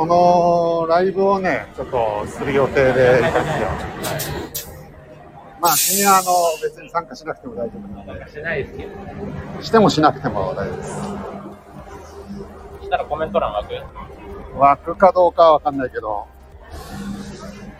[0.00, 3.68] そのライブをね、ちょっとする予定でいたんですよ。
[5.60, 6.32] まあ、君はあの
[6.62, 8.32] 別に参加しなくても大丈夫なので。
[8.32, 8.92] しないですけど。
[9.62, 11.02] してもしなくても大丈夫です。
[12.82, 13.74] したらコメント欄湧く
[14.56, 16.26] 湧くかどうかはわかんないけど。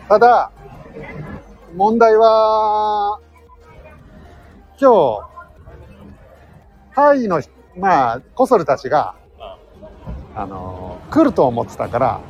[0.07, 0.51] ただ、
[1.75, 3.19] 問題は、
[4.79, 5.23] 今日、
[6.93, 7.41] タイの、
[7.75, 9.15] まあ、コソルたちが、
[10.35, 12.21] あの、来ると思ってたから、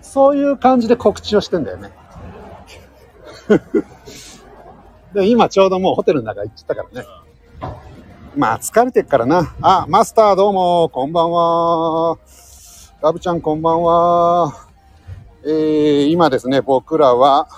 [0.00, 1.90] そういう感じで告知をしてんだよね。
[5.14, 7.06] で、今ちょうどもうホテルの中行っちゃったからね。
[8.36, 9.54] まあ疲れてっからな。
[9.60, 12.18] あ、マスターどうも、こんばんは。
[13.02, 14.54] ラブちゃんこんばんは。
[15.44, 17.48] えー、今ですね、僕らは、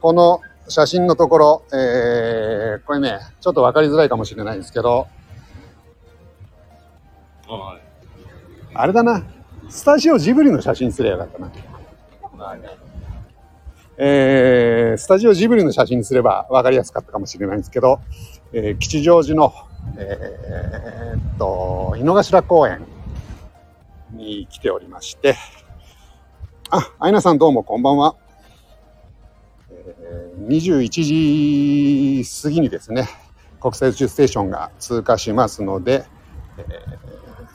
[0.00, 5.08] この写真のところ、えー、これね、ちょっとわかりづらいかもしれないんですけど、
[7.48, 7.87] はい。
[8.80, 9.24] あれだな、
[9.68, 11.52] スタジオジブリの写真すればよかったな。
[12.36, 12.68] まあね。
[13.96, 17.98] えー、スタジオジブリの写真にすれば分かりやすかったかもしれないんですけど、
[18.52, 19.52] えー吉祥寺の、
[19.96, 22.86] えーっと、井の頭公園
[24.12, 25.34] に来ておりまして、
[26.70, 28.14] あ、アイナさんどうもこんばんは。
[29.72, 33.08] えー21時過ぎにですね、
[33.60, 36.04] 国際宇宙ステーションが通過しますので、
[36.58, 37.07] えー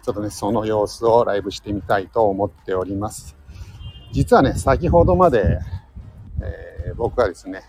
[0.04, 3.36] ちょっとね、その様子をライブしてみたいと思っております。
[4.12, 5.60] 実はね、先ほどまで、
[6.42, 7.64] えー僕はですね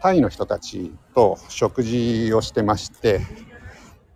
[0.00, 3.20] タイの人たちと食事をしてまして、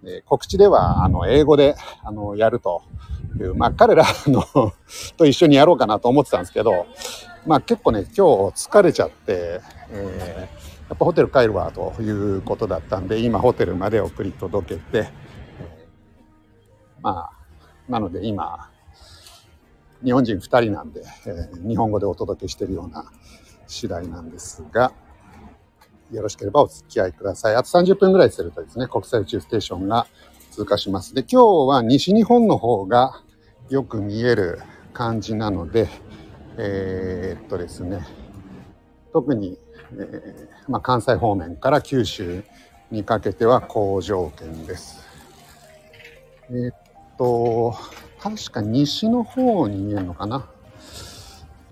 [0.05, 2.83] え告知ではあの英語であのやると
[3.39, 4.43] いう、まあ、彼らの
[5.19, 6.87] と一緒にやろうかなと思ってたんですけど、
[7.47, 15.09] まあ、結構ね今日疲れちゃって、えーやっぱホテル帰るわということだったんで今ホテルまで送り届けて、
[17.05, 18.71] まあなので今
[20.03, 23.05] 日本人2人なんで、えー日本語でお届けしているような
[23.67, 24.93] 次第なんですが、
[26.11, 27.57] よろしければお付き合いください。
[27.57, 30.07] あと30分ぐらいするとですね、国際宇宙ステーションが
[30.51, 31.15] 通過します。
[31.15, 33.21] で、今日は西日本の方が
[33.69, 34.61] よく見える
[34.93, 35.89] 感じなので、
[36.57, 38.07] えーっとですね、
[39.13, 39.59] 特に、
[39.93, 42.45] えーまあ、関西方面から九州
[42.91, 45.03] にかけては好条件です。
[46.51, 46.84] えー
[47.19, 47.75] と、
[48.21, 50.47] 確か西の方に見えるのかな。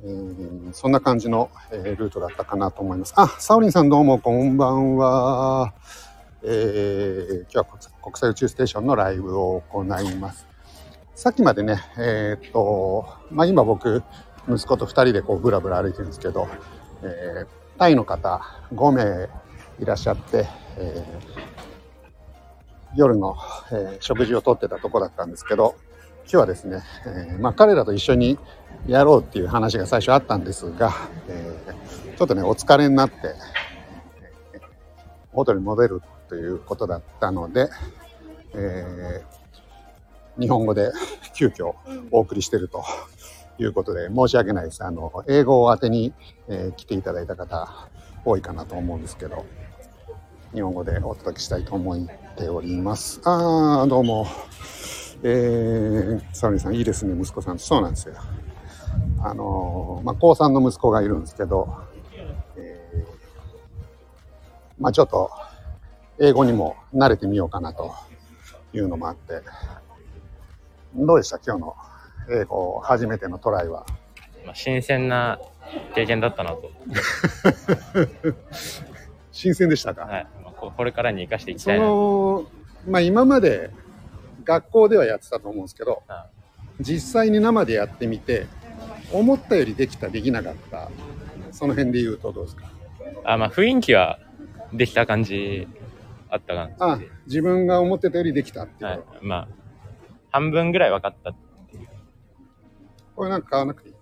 [0.05, 3.13] えーそんな感じの、えールートだったかなと思います。
[3.17, 5.75] あ、サオリンさんどうもこんばんは。
[6.43, 7.65] えー今日は
[8.03, 10.47] 国際宇宙ステーションのライブを行います。
[11.15, 14.03] さっきまでね、えーっと、まあ、今僕、
[14.49, 16.49] 息子と2人でこうブラブラ歩いてるんですけど、
[17.03, 17.47] えー
[17.79, 18.43] タイの方
[18.75, 19.29] 5名
[19.81, 21.05] いらっしゃって、え
[22.95, 23.37] 夜の、
[23.71, 25.77] えー食事をとってたとこだったんですけど、
[26.25, 28.39] 今日はですね、えーまあ、彼らと一緒に
[28.87, 30.93] やろうっていう話が最初あったんですが、
[31.29, 31.73] えー
[32.17, 33.17] ちょっとねお疲れになって、
[34.55, 34.61] えー
[35.33, 37.69] ホテルに戻るということだったので、
[38.55, 39.43] えー
[40.39, 40.93] 日本語で
[41.35, 41.75] 急遽
[42.11, 42.83] お送りしてると
[43.59, 44.83] いうことで申し訳ないです。
[44.83, 46.15] あの英語を当てに、
[46.49, 47.69] えー来ていただいた方
[48.25, 49.45] 多いかなと思うんですけど
[50.55, 51.97] 日本語でお届けしたいと思
[52.33, 53.21] っております。
[53.25, 54.27] ああどうも。
[55.23, 57.59] えー、サオリンさんいいですね息子さん。
[57.59, 58.15] そうなんですよ。
[59.23, 61.69] あのーまあ高3の息子がいるんですけど、
[62.57, 65.31] えーまあちょっと
[66.19, 67.95] 英語にも慣れてみようかなと
[68.73, 69.41] いうのもあって。
[70.95, 71.39] どうでした？
[71.39, 71.77] 今日の
[72.31, 73.87] 英語初めてのトライは。
[74.45, 75.39] まあ、新鮮な
[75.95, 76.71] 経験だったなと。
[79.31, 80.27] 新鮮でしたか、はい。
[80.63, 81.87] まあ、ここれからに生かしていきそたいな。
[81.87, 82.47] の
[82.87, 83.71] まあ今まで
[84.45, 86.27] 学校ではやってたと思うんですけどは
[86.81, 88.47] 実際に生でやってみて
[89.13, 90.91] 思ったよりできたできなかった
[91.53, 92.71] その辺で言うとどうですか？
[93.25, 94.19] あ、まあ、雰囲気は
[94.73, 95.69] できた感じ
[96.31, 96.95] あったかな。
[96.95, 99.01] あ自分が思ってたよりできたっていう、はい。
[99.21, 99.49] まあ、
[100.31, 101.31] 半分ぐらい分かった。
[101.31, 101.35] い
[103.15, 103.95] これなんか買わなくていい？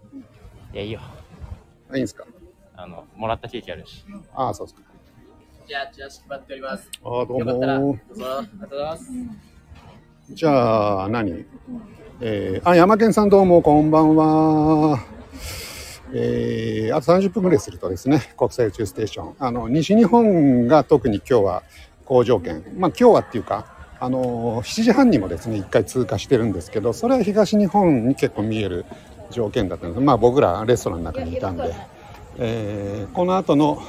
[0.75, 1.01] や、いいよ。
[1.91, 2.25] あいいんですか？
[2.77, 4.05] あの、もらったケーキあるし。
[4.33, 4.83] ああそうですか
[5.71, 6.91] じゃあ、チラシ配っております。
[7.05, 8.25] ああどうよかったら、どもうぞ。
[8.27, 9.13] ありがとうございます。
[10.31, 11.45] じゃあ何？
[12.21, 14.99] えー、あ山健さんどうもこんばんは。
[16.13, 19.37] えー、あと30分ぐらいするとですね国際宇宙ステーション。
[19.39, 21.63] あの西日本が特に今日は
[22.05, 22.65] 好条件。
[22.77, 23.67] まあ今日はっていうか
[24.01, 28.87] あの7時半にもですね1回通過してるんですけどそれは東日本に結構見える
[29.31, 31.73] 条件だったのでまあ僕らレストランの中にいたんで、
[32.39, 33.81] えーこの後の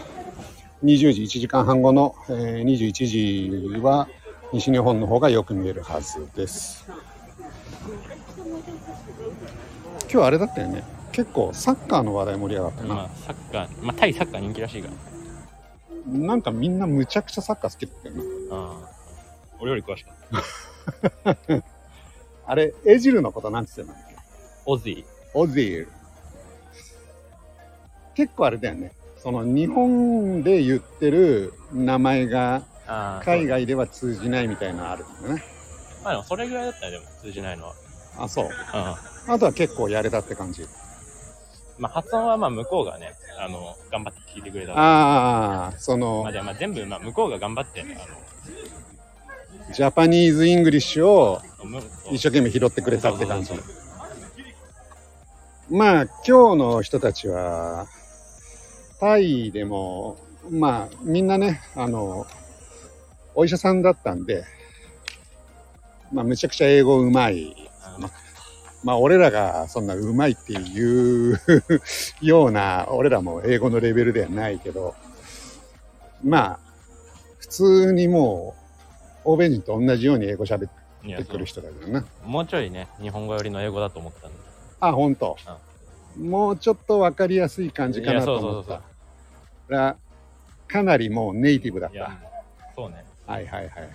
[0.84, 4.08] 20時1時間半後の、えー21時は
[4.54, 6.86] 西日本の方がよく見えるはずです
[10.12, 14.94] 今日あれだったよね結構サッカーの話題盛り上がったな、まあ、サッカー、まあ、タイサッカー人気らしいから。
[16.08, 18.90] なんかみんなむちゃくちゃサッカー好きだったよなああ。
[19.60, 21.64] 俺より詳しかった。
[22.48, 24.16] あれエジルのことなんつってたんだっけ
[24.66, 25.06] オズイ。
[25.34, 25.90] オジール。
[28.16, 28.92] 結構あれだよね。
[29.22, 33.24] その日本で言ってる名前がああ。
[33.24, 35.44] 海外では通じないみたいなのあるんだね。
[36.04, 37.74] まあでもそれぐらいだったらでも通じないのは。
[38.18, 38.46] あ、そう。
[38.46, 39.34] うん。
[39.34, 40.66] あとは結構やれたって感じ。
[41.78, 44.74] まあ発音はまあ向こうがね、あの、頑張って聞いてくれた。
[44.74, 47.86] ああ、そのまあ、じゃあまあ全部、まあ向こうが頑張って、
[49.74, 51.42] Japanese English を
[52.12, 53.54] 一生懸命拾ってくれたって感じ。
[55.70, 57.88] まあ今日の人たちは、
[59.02, 60.16] タイでも、
[60.52, 62.28] まあみんなね、あの、
[63.34, 64.46] お医者さんだったんで、
[66.14, 67.56] まあむちゃくちゃ英語うまい。
[68.84, 71.40] まあ俺らがそんなうまいっていう
[72.22, 74.94] ような、俺らも英語のレベルではないけど、
[76.24, 76.60] まあ、
[77.40, 78.56] 普通にも
[79.26, 80.70] う、欧米人と同じように英語喋っ
[81.18, 82.06] てくる人だけどな。
[82.24, 84.38] うもうちょいね、日本語寄りの英語だと思ったんで。
[84.80, 85.36] あ、本当。
[86.20, 88.91] もうちょっとわかりやすい感じかなと思っいやそうそうそう
[89.72, 89.76] た。
[89.76, 89.98] ら、
[90.68, 92.06] かなりもうネイティブだっいや
[92.60, 93.04] た。、そうね。
[93.26, 93.90] はいはいはい。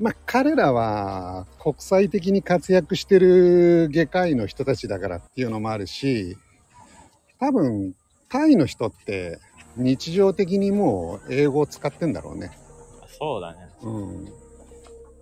[0.00, 6.36] まあ彼らは国際的に活躍してる外科医の人たちだからっていうのもあるし、
[7.38, 7.94] 多分
[8.28, 9.38] タイの人って
[9.76, 12.50] 日常的にもう英語を使ってんだろうね。
[13.18, 13.58] そうだね。
[13.82, 14.28] うん。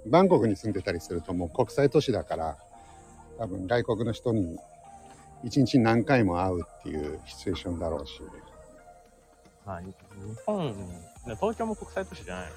[0.06, 2.56] バンコクに住んでたりするともう国際都市だから、
[3.38, 4.58] 多分外国の人に
[5.44, 8.20] 一日何回も会うっていうシチュエーションだろうし。
[9.66, 9.94] まあ、に日
[10.46, 10.74] 本、
[11.36, 12.52] 東京も国際都市じゃないの？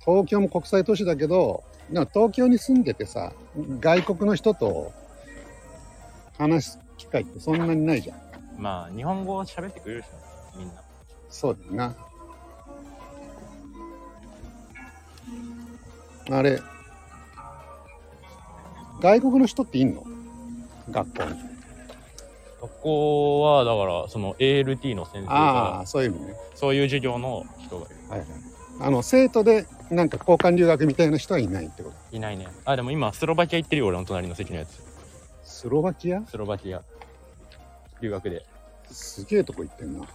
[0.00, 3.32] 東京も国際都市だけど、でも東京に住んでてさ、
[3.80, 4.92] 外国の人と
[6.38, 8.18] 話す機会ってそんなにないじゃん。
[8.58, 10.12] まあ、日本語を喋ってくれるしね、
[10.56, 10.74] みんな。
[11.28, 11.94] そうだよな。
[16.30, 16.60] あれ、
[19.00, 20.04] 外国の人っていんの？
[20.90, 21.51] 学校に。
[22.62, 26.34] 学校は、だから、その ALT の先生ああ、が、そういう意味ね。
[26.54, 27.96] そういう授業の人がいる。
[28.08, 28.28] はいはい。
[28.80, 32.16] あの、生徒でなんか交換留学みたいな人はいないってこと？
[32.16, 32.46] いないね。
[32.64, 34.80] あ、でも今、スロバキア行ってるよ、俺の隣の席のやつ。
[35.42, 36.22] スロバキア？
[36.24, 36.82] スロバキア。
[38.00, 38.44] 留学で。
[38.90, 40.06] すげえとこ行ってんな。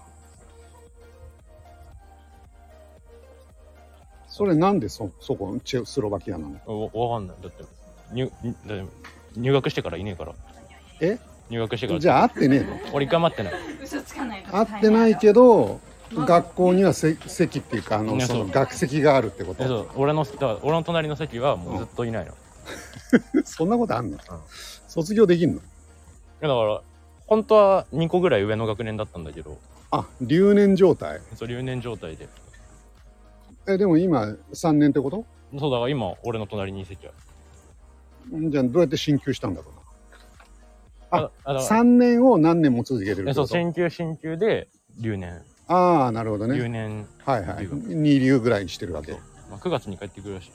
[4.29, 6.91] それなんでそ、そこ、チェスロバキアなの？
[6.93, 7.37] わわかんない。
[7.41, 7.63] だって、
[8.13, 8.31] 入、
[8.65, 8.85] だって
[9.35, 10.33] 入学してからいねえから。
[11.01, 11.19] え？
[11.49, 11.99] 入学してから。
[11.99, 12.79] じゃあ会ってねえの？
[12.93, 13.53] 俺一回待ってない。
[13.83, 15.79] 嘘つかないの会ってないけど、
[16.13, 19.81] 学校にはせ席っていうか、あの、その学籍があるってこえそと。
[19.83, 22.31] う俺の、だから俺の隣の席はもうずっといないの。
[22.31, 22.35] い
[23.45, 24.17] そんなことあんの？
[24.87, 25.61] 卒業できんの？
[26.41, 26.81] やだから、
[27.25, 29.57] 本当は2個ぐらい上の学年だったんだけど、
[29.91, 31.21] あ、留年状態？
[31.35, 32.27] そう留年状態で。
[33.67, 35.25] え、でも今3年ってこと？
[35.57, 37.11] そうだから今、俺の隣に席あ
[38.31, 38.49] る。
[38.49, 39.73] じゃあどうやって進級したんだろう？
[41.11, 41.65] ああ、あだな。
[41.67, 44.67] から3年を何年も続けてるえそう、こと進級進級で
[44.99, 45.41] 留年。
[45.67, 46.69] ああ、なるほど留ね。
[46.69, 47.67] 年、はいはい。
[47.71, 49.13] 二流ぐらいにしてるわけ。
[49.49, 50.51] まあ、9月に帰ってくるらし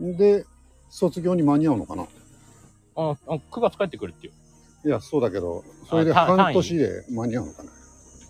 [0.00, 0.16] い。
[0.16, 0.44] で、
[0.88, 2.02] 卒業に間に合うのかな？
[2.96, 4.88] あ、あ9月帰ってくるっていう。
[4.88, 7.70] いや、そうだけど、それで半年で間に合うのかな？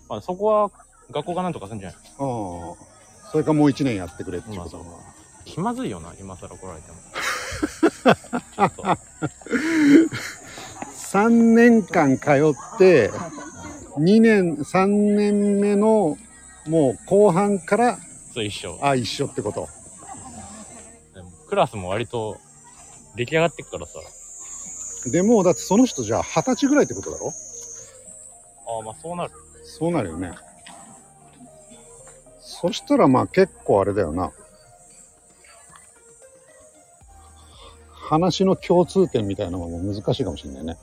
[0.08, 0.70] まあ、そこは
[1.10, 1.98] 学校がなんとかするんじゃない？
[1.98, 3.30] ああ。
[3.30, 4.76] それかもう1年やってくれっていうこと？
[4.78, 5.12] まあ
[5.44, 6.96] 気まずいよな、今更来られても。
[8.54, 8.82] ちょっと
[11.12, 13.10] 3年間通って、
[13.98, 16.16] 2年、3年目の
[16.66, 17.98] もう後半から、
[18.32, 18.78] そう一緒。
[18.80, 19.68] あ、一緒ってこと。
[21.48, 22.38] クラスも割と
[23.14, 23.92] 出来上がってくからさ。
[25.10, 27.34] でもうだってその人じゃあ二十歳ぐらいってことだろ？
[28.68, 29.32] ああ、まあそうなる。
[29.64, 30.32] そうなるよね。
[32.40, 34.32] そしたらまあ結構あれだよな。
[37.90, 40.78] 話の共通点みたいなのも難しいかもしれないね。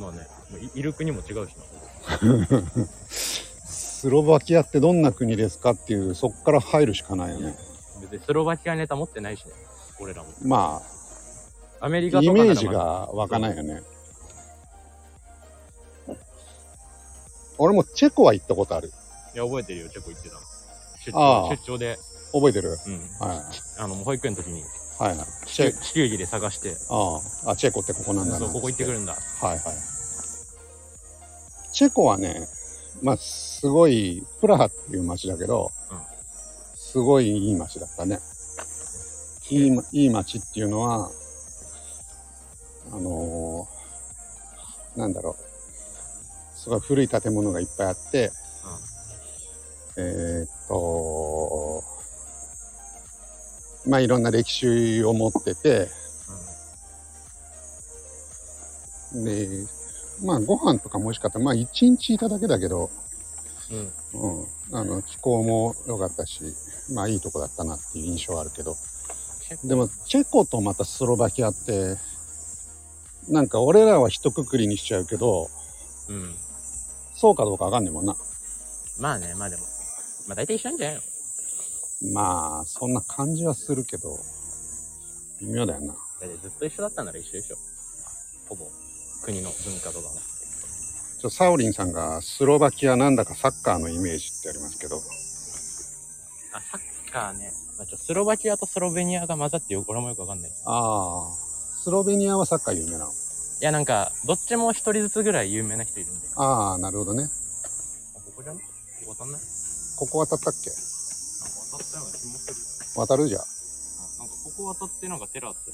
[0.00, 0.26] まあね、
[0.74, 2.62] いいる国も違うしな。
[2.88, 7.54] スロバキアってどんな国ですかっていう、そこから入るしかないよね。
[8.00, 9.52] 別にスロバキアネタ持ってないしね。
[10.00, 10.28] 俺らも。
[10.42, 10.80] ま
[11.80, 13.82] アメリあ、カとかイメージが湧かないよね。
[17.58, 18.90] 俺もチェコは行ったことある。
[19.34, 20.40] いや、覚えてるよ、チェコ行ってたの。
[21.04, 21.98] 出ああ張、出張で、
[22.32, 22.70] 覚えてる？
[22.70, 22.98] うん。
[23.28, 23.40] はい。
[23.78, 24.64] あの、保育園の時に
[25.00, 25.26] はいはい。
[25.46, 28.38] 地球儀で探して、あああ、チェコってここなんだな。
[28.38, 29.14] そう、ここ行ってくるんだ。
[29.14, 29.60] はいはい。
[31.72, 32.46] チェコはね、
[33.02, 36.10] まあ、すごい、プラハっていう街だけど、うん
[36.90, 38.18] すごいいい街だったね。
[39.48, 41.08] いいま、いい街っていうのは、
[42.92, 48.32] あのーなんだろう、すごい古い建物がいっぱいあって、
[49.96, 51.79] えーっと、
[53.86, 55.88] まあいろんな歴史を持ってて、
[59.12, 59.48] で、
[60.22, 61.38] まあご飯とかも美味しかった。
[61.38, 62.90] まあ一日いただけだけど、
[63.70, 63.92] うん。
[64.20, 64.40] うん。
[64.40, 66.42] うん、あの気候も良かったし、
[66.92, 68.76] まあいいとこだったなっていう印象はあるけど、
[69.64, 71.96] でもチェコとまたスロバキアって、
[73.28, 75.48] なんか俺らは一括りにしちゃうけど、
[76.08, 76.34] うん。
[77.16, 78.14] そうかどうかわかんねえもんな。
[79.00, 79.62] まあね、まあでも。
[80.28, 81.09] まあ大体一緒なんじゃないの？
[82.02, 84.16] まあ、そんな感じはするけど、
[85.40, 85.88] 微妙だよな。
[85.88, 87.56] だってずっと一緒だったなら一緒でしょ。
[88.48, 88.64] ほぼ。
[89.22, 90.14] 国の文化とかも。
[91.20, 95.00] ちょサオリンさんがスロバキアなんだかサッカーのイメージってありますけど、あ、
[96.60, 97.52] サッカーね。
[97.76, 100.50] まあ、ちょスロバキアとスロベニアが混ざってよ俺もよくわかんない。
[100.50, 101.36] いああ、
[101.82, 103.12] スロベニアはサッカー有名なの。
[103.60, 106.28] や、なんか、どっちも一人ずつぐらい有名な人いるんで。
[106.36, 107.28] あ、ああ、なるほどね。
[108.14, 108.60] ここじゃね？
[109.04, 109.40] ここ渡んない？
[109.98, 110.70] ここ渡ったっけ？
[111.76, 113.00] ったような気もする。
[113.00, 113.40] 渡るじゃん。
[113.40, 115.70] ああなんかここ渡ってなんかテラス。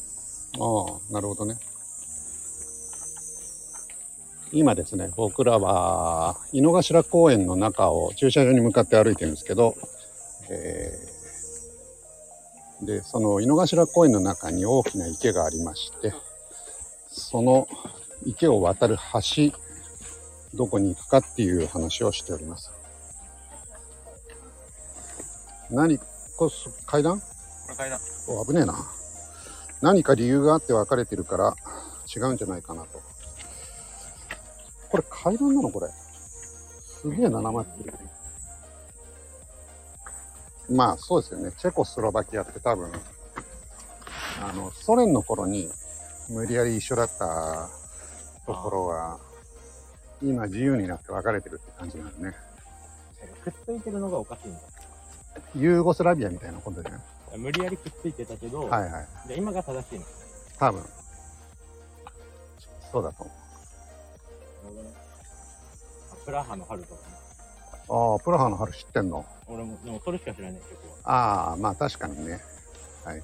[0.55, 1.59] あ、なるほどね。
[4.53, 9.75] 今ですね、僕らは井の頭公園の中を駐車場に向かって歩いてるんですけど、
[10.49, 11.17] えー
[12.83, 16.13] で、その井の頭公園の中に大きな池がありまして、
[17.09, 17.67] その
[18.25, 19.53] 池を渡る橋、
[20.55, 22.71] どこに行くかっていう話をしております。
[25.71, 27.19] 何これす階段？
[27.21, 27.27] こ
[27.71, 27.99] れ階段。
[28.29, 28.75] お危ねえな。
[29.83, 31.55] 何か理由があって分かれてるから
[32.15, 33.01] 違うんじゃないかなと。
[34.91, 35.89] これ階段なのこれ？
[35.89, 37.93] すげえな、生ってる。
[40.71, 41.53] まあそうですよね。
[41.59, 42.91] チェコスロバキアって多分、
[44.43, 45.69] あの、ソ連の頃に
[46.31, 47.69] 無理やり一緒だった
[48.47, 49.19] ところは、
[50.23, 52.35] 今自由になって分かれてるって感じなのね。
[53.45, 54.59] くっついてるのがおかしいんだ。
[55.55, 59.29] ユーゴスラビアみたいなことじゃない無理やりくっついてたけど、はいはい。
[59.29, 60.05] で今が正しいの。
[60.59, 60.83] 多分。
[62.93, 63.33] そうだと思
[66.25, 67.15] プラハの春とかね。
[67.89, 69.25] ああ、プラハの春知ってんの？
[69.47, 70.73] 俺も、でもそれしか知らない曲
[71.05, 71.13] は。
[71.51, 72.41] ああ、まあ確かにね。
[73.05, 73.23] はいはい。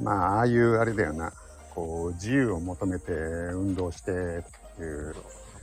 [0.00, 1.32] まあ、ああいうあれだよな。
[1.74, 4.44] こう、自由を求めて運動して
[4.82, 5.14] いう。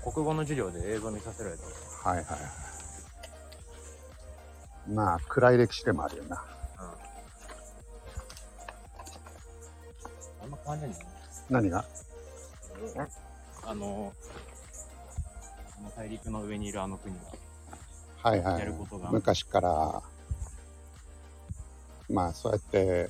[0.03, 1.63] 国語の授業で映像見させられた。
[2.09, 2.39] はいはいはい。
[4.93, 6.43] まあ、暗い歴史でもあるよな。
[10.43, 11.11] あんま変わんないんだよね。
[11.49, 11.85] 何が？
[13.65, 14.13] あの、
[15.77, 17.21] あの大陸の上にいるあの国は。
[18.23, 19.09] はいはいやることが。
[19.11, 20.03] 昔から、
[22.09, 23.09] まあそうやって、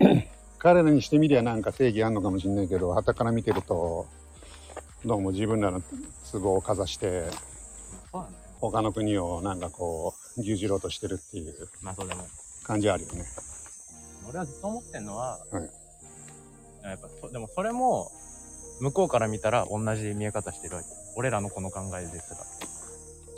[0.58, 4.08] 彼らにしてみりゃなんか正義あんのかもしれないけど、傍から見てると、
[5.04, 5.82] どうも自分らの
[6.32, 7.24] 都合をかざして。
[8.60, 12.22] 他の国をなんかこう、牛耳ろうとしてるっていうまあそうでも。
[12.64, 13.24] 感じあるよね。
[14.26, 15.68] 俺はずっと思ってんのは、はい
[16.84, 18.10] やっぱそでもそれも、
[18.80, 20.88] 向こうから見たら同じ見え方してるわけ。
[21.16, 22.34] 俺らのこの考えです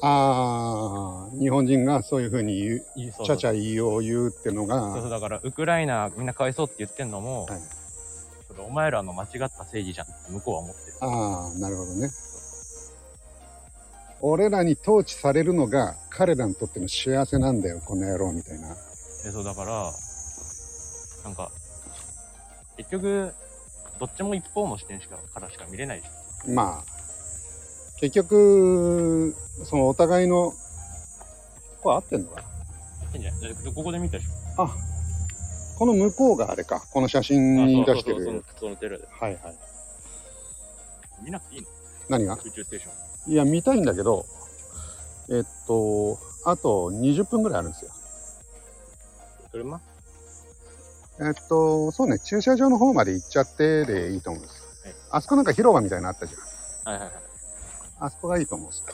[0.02, 0.08] ら。
[0.08, 2.84] ああ、日本人がそういうふうに言う、
[3.24, 7.85] ちゃちゃ言いを言うってのそうそうが、だから、ウクライナみんなかわいそうって言ってんのも、はいそ
[8.56, 10.96] れお前らの間違った正義じゃんって向こうは思ってる。
[11.00, 12.10] ああ、なるほどね。
[14.22, 18.68] 俺らに統治されるのが彼らにとっての幸せなんだよ、この野郎みたいな。
[18.68, 19.92] でそうだから、
[21.24, 21.50] なんか、
[22.76, 23.34] 結局、
[23.98, 26.02] どっちも一方の視点しかからしか見れない
[26.46, 26.84] じまあ、
[28.00, 29.34] 結局、
[29.64, 30.52] そのお互いの、
[31.82, 32.42] これ合ってんのかな？
[32.42, 33.14] ゃん。
[33.14, 33.54] いいんじゃない？
[33.64, 34.62] でここで見たでしょ。
[34.62, 34.76] あ、
[35.76, 38.44] この向こうがあれか、この写真に出してあそうそうそうる。
[38.46, 39.06] そのそのテレで。
[39.10, 39.58] はいはい。
[41.22, 41.68] 見なくていいの？
[42.08, 42.38] 何が？
[42.44, 42.90] 宇宙ステーショ
[43.28, 43.32] ン。
[43.32, 44.24] いや、見たいんだけど、
[45.28, 47.90] えっと、あと20分ぐらいあるんですよ。
[49.52, 49.80] 車？
[51.18, 54.94] えっと、そうね、駐車場の方まで行っちゃってでいいと思うんですはい。
[55.10, 56.92] あそこなんか広場みたいなのあったじゃん。
[56.92, 57.22] はいはいはい。
[58.00, 58.84] あそこがいいと思うんですよ。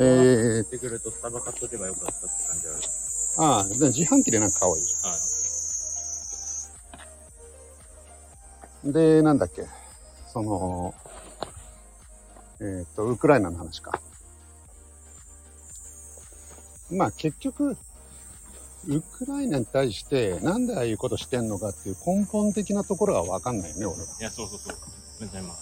[0.00, 2.97] えー、ってくるとスタバ買っとけばよかったって感じある。
[3.40, 4.84] ああ、で自販機でなんか買おうよ。
[5.04, 5.16] あ
[8.84, 9.64] で、なんだっけ、
[10.32, 10.92] その、
[12.60, 14.00] えっ、と、ウクライナの話か。
[16.90, 17.76] まあ結局、
[18.88, 24.04] ウクライナに対してなんでああいうことしてんのかっていう根本的なところはわかんないよね、俺は。
[24.20, 24.76] いや、そうそうそう。
[25.20, 25.56] 別にまあ。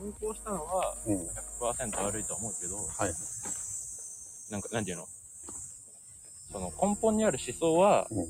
[0.00, 1.16] 運行したのはうん。
[1.16, 3.14] 100%悪いとは思うけど、はい。
[4.50, 5.06] なんか、なんていうの？
[6.52, 8.26] その根本にある思想は、うん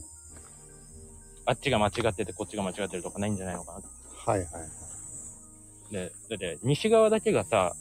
[1.49, 3.81] あっちが間違っててこっちが間違ってるとかないんじゃないのかな。
[4.33, 4.49] はいはい。
[5.93, 7.73] で、だって西側だけがさ、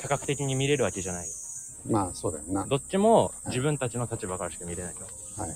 [0.00, 1.26] 多角的に見れるわけじゃない。
[1.88, 2.66] まあ、そうだよな。
[2.66, 5.00] どっちも自分たちの立場からしか見れないよ。
[5.38, 5.54] はい。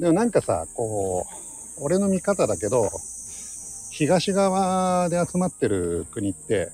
[0.00, 1.26] でもなんかさ、こ
[1.78, 2.88] う、俺の見方だけど、
[3.90, 6.70] 東側で集まってる国って、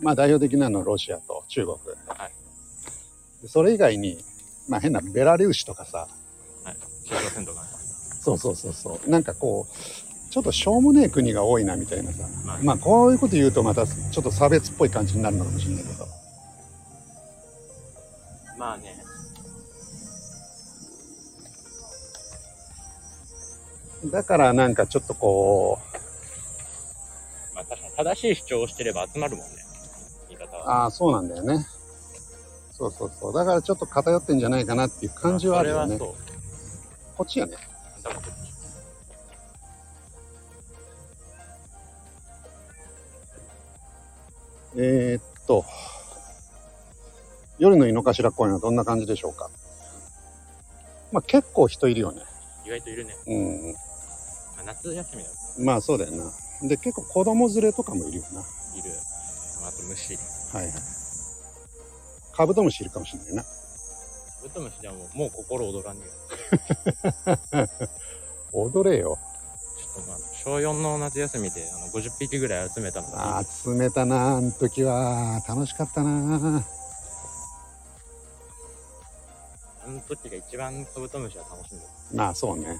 [0.00, 1.76] まあ代表的なのはロシアと中国。
[2.08, 2.46] はい
[3.42, 4.18] でそれ以外に、
[4.68, 6.08] まあ変なベラルーシとかさ、
[7.04, 7.68] 北朝鮮とかね。
[8.22, 9.10] そうそうそうそう。
[9.10, 12.24] なんかこう、ちょっとしょうもねえ国が多いなみたいなさ。
[12.44, 16.06] まあまあこういうこと言うとまたちょっと差別っぽい感じになるのかもしれないけど。
[18.58, 19.02] まあね。
[24.10, 25.78] だからなんかちょっとこ
[27.54, 29.65] まあ確かに正しい主張をしてれば集まるもんね。
[30.66, 31.64] ああ、そうなんだよね。
[32.72, 33.32] そうそうそう。
[33.32, 35.98] だからちょっと偏ってんじゃないかなっていう感じはあるよね。
[35.98, 36.14] こ
[37.22, 37.56] っちやね。
[44.78, 45.64] えー、っと、
[47.58, 49.48] 夜の井の頭公園はどんな感じでしょうか
[51.12, 52.20] まあ結構人いるよね。
[52.66, 53.14] 意外といるね。
[53.26, 53.72] うん。
[53.72, 55.30] まあ、夏休みだ
[55.64, 56.68] まあそうだよな。
[56.68, 58.40] で、結構子供連れとかもいるよな。
[58.78, 58.90] いる。
[59.66, 60.14] あと虫。
[60.54, 60.72] はいはい。
[62.32, 63.42] カブトムシいるかもしれないな。
[63.42, 63.48] カ
[64.44, 66.12] ブトムシでももう心躍らんねよ。
[68.52, 69.18] 踊れよ。
[69.78, 75.42] ちょっとまあ、小4の夏休みであの50匹ぐらい集めたのがああ、集めたな、あの時は。
[75.48, 76.64] 楽しかったな。
[79.84, 82.78] あの時が一番カブトムシは楽しんでまあそうね。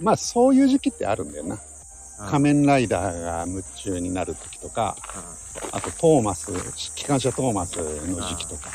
[0.00, 1.58] まあそういう時期ってあるんだよな。
[2.24, 2.30] る。
[2.30, 4.96] 仮面ライダーが夢中になる時とか、
[5.72, 6.52] あとトーマス、
[6.94, 8.70] 機関車トーマスの時期とか。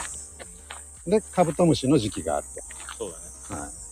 [1.08, 2.48] で、カブトムシの時期がある
[2.98, 3.24] そうだね。
[3.48, 3.54] と。
[3.54, 3.88] はい。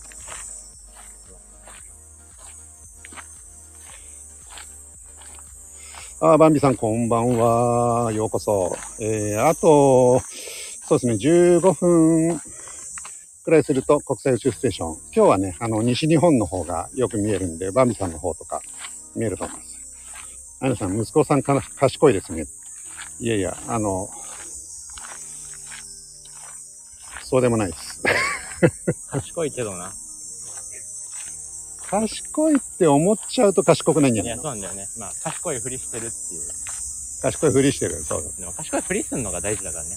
[6.21, 8.11] あーバンビさんこんばんは。
[8.11, 8.75] ようこそ。
[8.99, 10.19] えー、あと、
[10.87, 12.39] そうですね、15分
[13.43, 14.97] くらいすると国際宇宙ステーション。
[15.15, 18.61] 今日はね、あの、西日本の方がよく見えるんで、バンビさんの方とか
[19.15, 19.75] 見えると思います。
[20.61, 22.45] アナさん、息子さんか賢いですね。
[23.19, 24.09] いやいや、あの、
[27.23, 28.01] そうでもないです。
[29.09, 29.91] 賢いけどな。
[31.89, 34.87] 賢いって思っちゃうと賢くないんじゃいや、ないのそうなんだよね。
[34.99, 36.11] まあ、賢いふりしてるっていう。
[37.21, 37.95] 賢いふりしてる。
[38.03, 39.89] そうでも賢いふりすんのが大事だからね。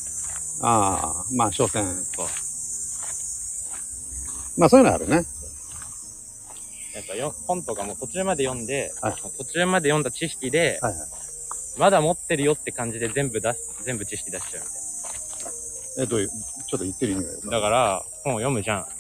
[0.63, 1.85] ああ、まあ、所詮。
[2.15, 2.27] そう。
[4.59, 5.25] まあ、そういうのあるね。
[6.99, 11.01] やっぱよ本とかも途中まで読んで、はい途中まで読んだ知識で、はいはい。
[11.79, 17.51] まだ持ってるよって感じで全部出す、全部知識出しちゃうみたいえ、どういう、ちょっと言ってる意味がよくな。
[17.53, 18.81] だから、本を読むじゃん。
[18.81, 18.93] だか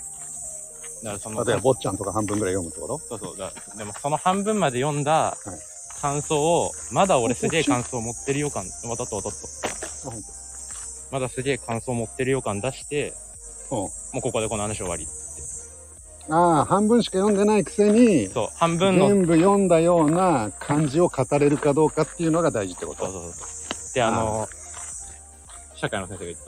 [1.03, 3.53] らその、例えば、坊ちゃんとか半分ぐらい読むってことそうそうだ。
[3.77, 9.39] でもその半分まで読んだい感想を、まだ俺すげえ感想持ってるよ感、わたっとわたっと
[11.11, 13.15] まだすげえ感想持ってるよ感出して、
[13.71, 13.79] うん。
[13.79, 15.07] もうここでこの話終わり。
[16.31, 23.07] ああ、半分しか読んでないくせに、そう、半分の、全部読んだような漢字を語れるかどうかっていうのが大事ってこと。
[23.07, 23.95] そうそうそう。
[23.95, 24.47] で、あの、
[25.75, 26.45] 社会の先生が言って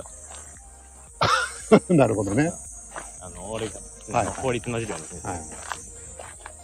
[1.89, 1.95] た。
[1.95, 2.53] なるほどね。
[3.21, 3.81] あの、俺が、
[4.13, 5.29] はい法律の授業の先生。
[5.29, 5.41] はい。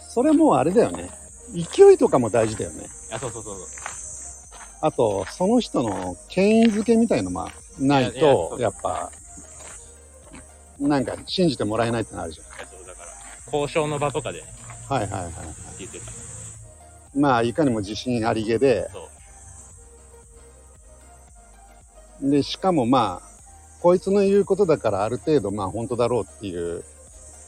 [0.09, 1.09] それもうあれだよね。
[1.53, 2.85] 勢いとかも大事だよね。
[3.11, 3.67] あ、そうそうそうそう。
[4.81, 7.49] あと、その人の権威づけみたいのも
[7.79, 9.11] ないいやいややっぱ、
[10.79, 12.76] なんか信じてもらえないってのあるじいやそうだから、
[13.51, 14.97] 交渉の場とかでゃん。
[14.97, 15.33] はいはいはい。
[15.79, 16.05] 言ってた。
[17.15, 18.87] まあ、いかにも自信ありげで。
[22.21, 23.27] で、しかもまあ、
[23.81, 26.83] こいつの言うことだからある程度まあ本当だろうっていう、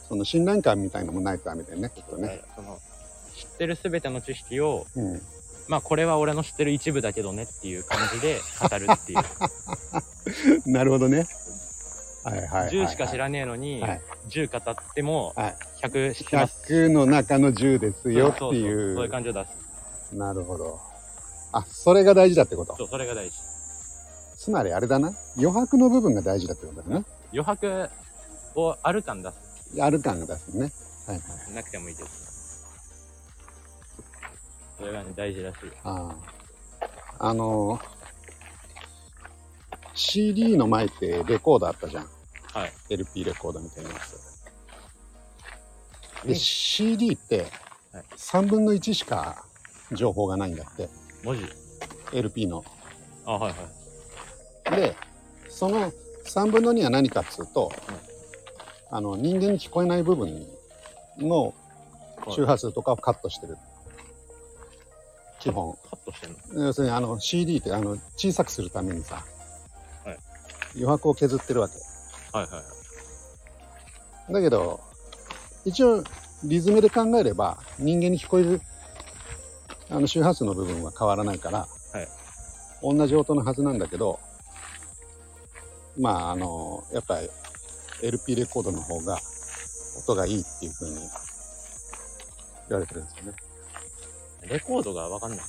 [0.08, 2.42] その信頼感みたいのもないとダメだよね、きっとね。
[2.56, 2.78] その、
[3.34, 5.20] 知ってるすべての知識を、うん。
[5.68, 9.22] まあこれは俺の知ってる一部だけどねっていう感じで語るっていう。
[10.70, 11.26] なるほどね。
[12.22, 12.74] はいはいはい、はい。
[12.74, 15.56] 10しか知らねえのに、はい10語ってもはい。
[15.82, 16.72] 100知ってます。
[16.72, 18.94] 100の中の10ですよっていう。
[18.94, 20.14] そういう感じを出す。
[20.14, 20.78] なるほど。
[21.52, 22.76] あ、それが大事だってこと？
[22.76, 23.36] そう、それが大事。
[24.36, 25.10] つまりあれだな。
[25.36, 27.04] 余白の部分が大事だってことだな。
[27.32, 27.88] 余白
[28.54, 29.82] をある感出す。
[29.82, 30.70] ある感が出すね。
[31.06, 31.54] はいはい。
[31.54, 32.08] なくてもいいけど。
[34.78, 35.58] それがね、大事らしい。
[35.84, 36.14] あ
[37.18, 37.28] あ。
[37.28, 37.99] あのー
[40.00, 42.08] CD の前ってレコードあったじゃん。
[42.54, 42.72] はい。
[42.88, 44.40] LP レコードみたいなやつ。
[46.24, 47.46] で、うん CD って
[47.92, 49.44] はい3分の1しか
[49.92, 50.88] 情報がないんだって。
[51.22, 51.44] 文字。
[52.12, 52.64] LP の。
[53.26, 53.52] あ、はい
[54.72, 54.80] はい。
[54.80, 54.96] で、
[55.48, 55.92] その
[56.24, 57.70] 3分の2は何かっつうと、
[58.90, 60.46] あの人間に聞こえない部分
[61.18, 61.54] の
[62.28, 63.56] 周波数とかをカットしてる。
[65.40, 65.76] 基本。
[65.90, 66.64] カットしてんの？
[66.64, 69.24] 要するにあの CD ってあの小さくするためにさ、はい
[70.74, 71.74] 余白を削ってるわけ。
[72.32, 72.62] はいはいは
[74.30, 74.32] い。
[74.32, 74.80] だけど、
[75.64, 76.04] 一応
[76.44, 78.60] リズムで考えれば人間に聞こえる
[79.90, 81.58] あの周波数の部分は変わらないから、
[81.92, 82.20] はい
[82.82, 84.18] 同じ音のはずなんだけど、
[85.98, 87.28] まああの、やっぱり
[88.02, 89.18] LP レコードの方が
[89.98, 90.96] 音がいいっていう風に
[92.70, 93.38] 言われてるんですよね。
[94.48, 95.40] レコードがわかんない。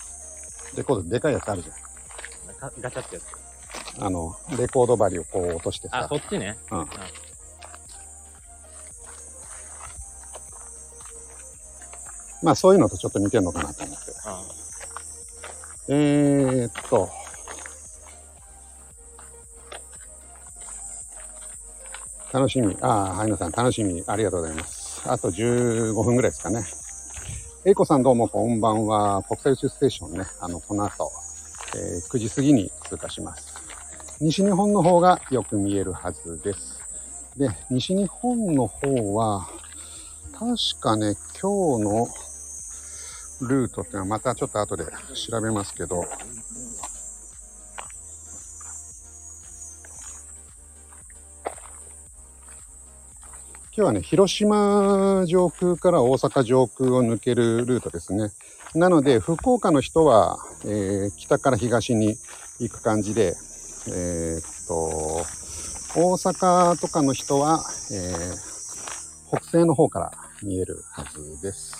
[0.76, 1.70] レコードでかいやつあるじ
[2.60, 3.51] ガガチャってやつ。
[4.00, 6.18] あの、レコード針をこう落としてあ、さそ。
[6.18, 6.58] っちね。
[6.72, 6.88] うん。
[12.44, 14.12] まあそういうのとちょっと似てんのかなと思って。
[14.26, 14.44] あ
[15.90, 17.10] えー、っと。
[22.34, 22.78] 楽しみ。
[22.82, 24.04] ああ、はいのさん、楽しみ。
[24.08, 25.02] ありがとうございます。
[25.10, 26.64] あと15分ぐらいですかね。
[27.66, 29.22] えいこさんどうもこんばんは。
[29.24, 31.12] 国際宇宙ステーションね、あの、この後、
[31.76, 33.51] えー9時過ぎに通過します。
[34.22, 36.80] 西日本の方がよく見えるはずです。
[37.38, 39.48] で、西日本の方は、
[40.32, 42.08] 確かね、今日の
[43.50, 46.04] ルートっていうのはまたちょっと後で調べますけど、
[53.76, 58.30] 今日はね、広島上空から大阪上空を抜けるルートですね。
[58.76, 62.18] なので、福岡の人は、えー北から東に
[62.60, 63.34] 行く感じで、
[63.88, 65.26] えーっと、
[66.00, 68.52] 大阪とかの人は、えー
[69.32, 70.12] 北西の方から
[70.44, 71.74] 見えるはずです。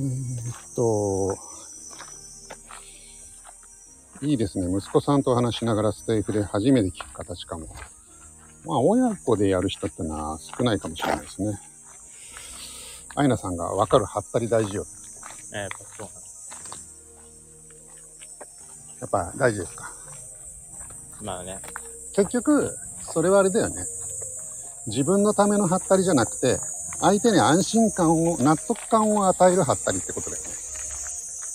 [0.00, 1.36] えーっと、
[4.26, 4.76] いいですね。
[4.76, 7.66] 息子さんと話しながらステーフで初めて聞く形かも。
[8.64, 11.60] まあ、親子でやる人ってのは少ないかもしれないですね。
[13.14, 14.86] アイナさんがわかるはったり大事よ。
[15.54, 16.08] えやっぱそう
[19.00, 19.92] やっぱ大事ですか？
[21.20, 21.60] まあね。
[22.14, 22.76] 結局、
[23.12, 23.84] それはあれだよね。
[24.86, 26.58] 自分のためのハったりじゃなくて、
[27.00, 30.48] 相手に安心感を、納得感を与えるハったりってことだよね。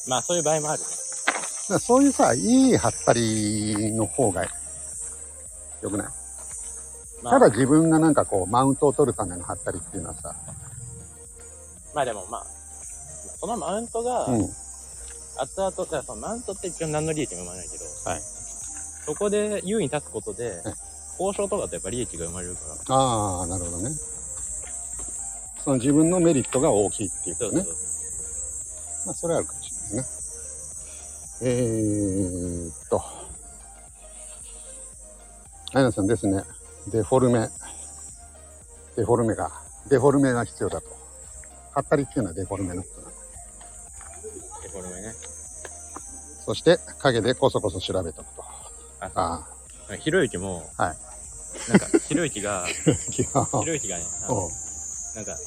[0.08, 0.88] まあそういう場合もあるね。
[1.70, 4.50] だそういうさ、いいハったりの方がよ
[5.90, 6.08] くない？
[7.24, 10.36] まあ、ただ自分がなんかこう、マウントを取るためのハったりっていうのはさ、
[11.94, 12.46] まあでもまあ、
[13.48, 14.42] そのマウントが、うん。
[14.42, 18.22] 後々、だからそのマウントって一応何の利益も生まないけど、はい
[19.06, 20.76] そこで優位に立つことで、はい
[21.20, 22.96] 交渉とかとやっぱ利益が生まれるから。
[22.96, 23.90] ああ、なるほどね。
[25.64, 27.80] その自分のメリットが大きいっていうことねそうそ
[29.04, 29.08] う。
[29.08, 30.04] まあ、それはあるかもしれないね。
[31.42, 33.02] えー、っと。
[35.74, 36.44] アイナさんですね。
[36.92, 37.50] デフォルメ。
[38.96, 39.50] デフォルメが、
[39.90, 40.88] デフォルメが必要だと。
[41.74, 42.84] ハったりっていうのはデフォルメの
[44.78, 45.02] ことなの。
[45.02, 45.16] デフォルメね。
[46.46, 48.44] そして、影でこそこそ調べとくと。
[49.02, 49.48] あ、あ
[49.92, 50.98] あひろゆきも、はい
[51.70, 52.68] なんか、ひろゆきが、 あ。
[52.68, 53.24] ひ
[53.66, 54.04] ろゆきがね、
[55.16, 55.38] なんか、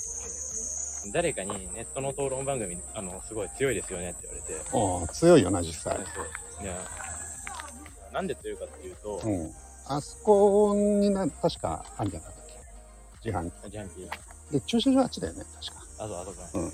[1.12, 4.36] 誰かにネットの討論番組、あの、すごい強いですよねって言わ
[5.00, 5.96] れて、強いよな、実際。
[5.96, 6.02] そ
[6.60, 6.76] ういや、
[8.12, 9.54] なんで強いかっていうと、うん。
[9.86, 12.46] あそこにな、確かあるんじゃなかったっ
[13.22, 13.28] け？
[13.30, 13.70] 自販機。
[13.70, 15.84] ジャンピー、で、駐車場あっちだよね、確か。
[15.98, 16.72] あとあとか、うん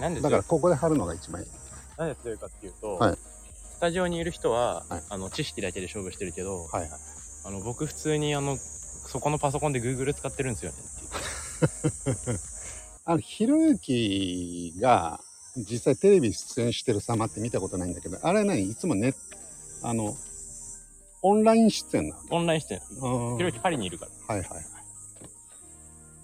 [0.00, 1.48] なんでだから、ここで貼るのが一番いい。
[1.98, 3.16] なんで強いかっていうと、はい。
[3.16, 5.02] スタジオにいる人は、はい。
[5.10, 6.90] あの知識だけで勝負してるけど、はいはい。
[7.46, 10.78] あの僕普通にあのそこのパソコンで Google 使ってるんですよね。
[10.78, 10.80] っ
[11.92, 12.42] て言って
[13.08, 15.20] あの、ひろゆきが、
[15.56, 18.68] 実際テレビ出演してる様って見たことないんだけど、あれ何？
[18.68, 19.14] いつもね、
[19.84, 20.16] あの、
[21.22, 24.34] オンライン出演なオンラインしてのひろゆきパリにいるから。
[24.34, 24.62] はいはいは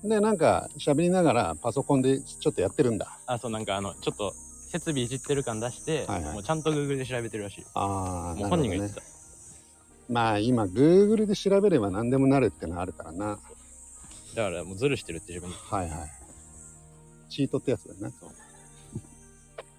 [0.05, 0.09] い。
[0.09, 3.17] で、なんか、喋りながらパソコンでちょっとやってるんだ。
[3.27, 4.35] あそうなんかあのちょっと
[4.73, 8.97] 設備いじってる感出して、はいはいもうちゃんと Google で調べてるらしいああ、もう本人が言って。
[8.97, 9.03] た、
[10.09, 13.39] まあ今、Google で調べれば何でもなるってのはあるからな。
[14.35, 16.11] だからもうズルしてるって自分にはいはい。
[17.29, 18.15] チートってやつだよね。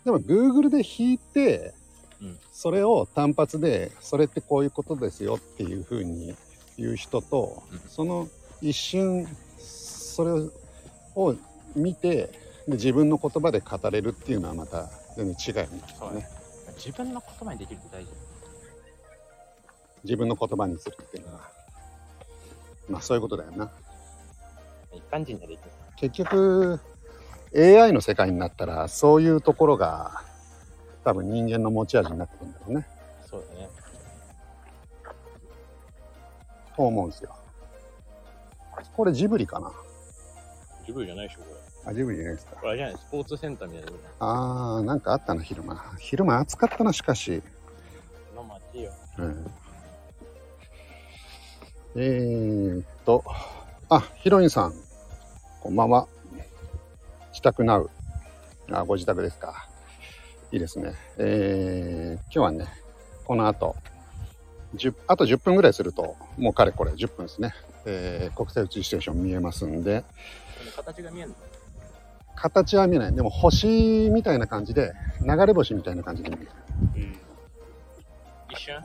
[0.05, 1.73] でも Google で引いて、
[2.21, 6.35] うんそれを単発で、それってこういうことですよっていうふうに
[6.77, 8.27] 言う人と、うんその
[8.61, 9.27] 一瞬、
[9.57, 10.31] それ
[11.15, 11.35] を
[11.75, 16.27] 見て、で自分の言葉で語れるっていうのはまた全然違うんですよねそうね。
[16.77, 18.11] 自分の言葉にできるって大事
[20.03, 21.41] 自分の言葉にするっていうのは。
[22.89, 23.71] まあそういうことだよな。
[24.93, 26.79] 一般人にはできない結局
[27.55, 30.23] AI の世界になったらそういうところが
[31.03, 32.87] 多分人間の持ち味になってくるんだろうね。
[33.25, 33.69] そうだね。
[36.75, 37.35] と思うんですよ。
[38.95, 39.71] これジブリかな？
[40.85, 41.55] ジブリじゃないでしょ、これ。
[41.85, 42.67] あ、ジブリじゃないですかこ。
[42.67, 45.83] れあれじゃないスポーツセンターみたいなとこあー、なんかあったな、昼間。
[45.99, 47.41] 昼間暑かったな、しかし。
[48.35, 48.91] の街よ。
[49.19, 49.51] うん、
[51.95, 53.23] えーっと、
[53.89, 54.73] あ、ヒロインさん、
[55.61, 56.07] こんばんは。
[57.31, 57.89] 自宅ナウ。
[58.71, 59.67] あ、ご自宅ですか。
[60.51, 60.93] いいですね。
[61.17, 62.67] えー、今日はね、
[63.25, 63.75] この後、
[64.75, 67.53] 10あと10分ぐらいすると、もうかれこれ10分ですね。
[67.85, 70.03] えー国際宇宙ステーション見えますんで、
[70.75, 71.35] 形が見えんの？
[72.35, 73.15] 形は見えない。
[73.15, 76.49] でも星みたいな感じで、流れ星みたいな感じで見える。
[76.95, 77.19] うん。
[78.51, 78.75] 一瞬？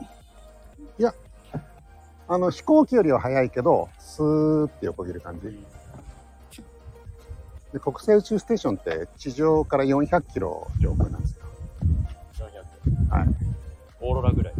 [2.31, 5.65] あの、飛行機よりは速いけど、スーって横切る感じ。
[7.73, 11.45] で国際宇宙ステーションって地上から400キロ上空なんですよ。
[13.09, 13.15] 400。
[13.15, 13.27] はい。
[14.01, 14.53] オーロラぐらい。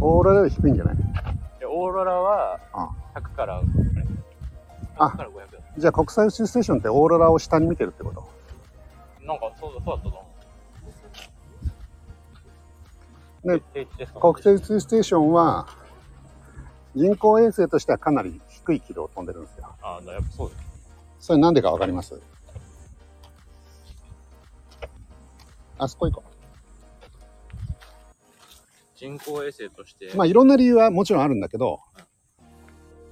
[0.00, 0.96] オーロラより低いんじゃない？
[1.58, 3.66] で、オーロラはあ100から、あれ
[4.98, 5.58] あ ?100 から500だ。
[5.78, 8.28] じゃあ国際宇宙ステーションってオーロラを下に見てるってこと？
[9.26, 10.28] なんかそうだ、そうだったと思
[13.44, 13.56] う。
[13.56, 13.60] ね
[14.20, 15.66] 国際宇宙ステーションは
[16.94, 19.74] 人工衛星としてはかなり低い軌道を飛んでるんですよ。
[19.82, 20.62] ああ、だやっぱそうです。
[21.20, 22.20] それなんでかわかります？
[25.78, 26.22] あそこ行こ
[28.94, 30.16] 人工衛星として、う。
[30.16, 31.80] まあいろんな理由はもちろんあるんだけど、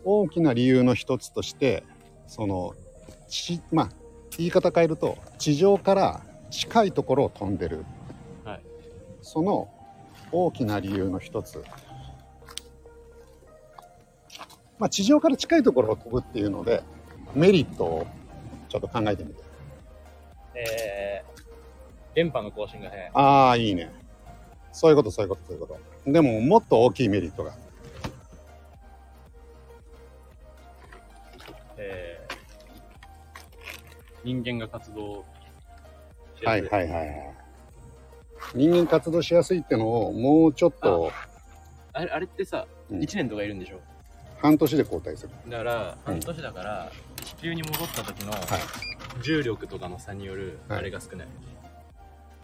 [0.04, 1.82] 大きな理由の一つとして、
[2.30, 2.74] その、
[3.28, 3.88] ち、まあ
[4.38, 7.84] 言い方変えると、地上から近いところを飛んでる。
[8.44, 8.60] はい
[9.20, 9.68] その
[10.32, 11.62] 大きな理由の一つ。
[14.78, 16.84] まあ地上から近いところを飛ぶっていうので、
[17.34, 18.06] メリットを
[18.68, 19.42] ちょっと考えてみて。
[20.54, 23.10] えー、電波の更新が早い。
[23.12, 23.90] ああ、いいね。
[24.72, 26.12] そういうこと、そういうこと、そういうこと。
[26.12, 27.54] でも、もっと大きいメリットが。
[31.76, 32.09] えー、
[34.24, 35.24] 人間が活動
[36.38, 37.34] しやすはいはいはいはい。
[38.54, 41.12] 人間活動しやすいってのを、もうちょっと、
[41.92, 43.80] あれあれってさ、うん1年とかいるんでしょ？
[44.40, 45.30] 半年で交代する。
[45.48, 46.90] だから、うん半年だから、
[47.24, 48.40] 地球に戻った時のはい。
[49.22, 51.28] 重力とかの差による、はいあれが少ない。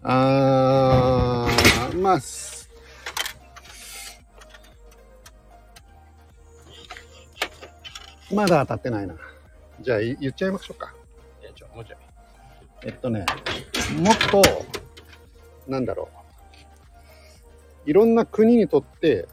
[0.02, 2.68] あー、まあ、す
[8.32, 9.14] まだ当たってないな。
[9.80, 10.92] じゃあ、い言っちゃいましょうか。
[11.76, 11.98] もうちょい。
[12.86, 13.26] えっとね、
[14.00, 14.42] もっと、
[15.68, 16.08] なんだろ
[17.86, 17.90] う。
[17.90, 19.28] いろんな国にとって、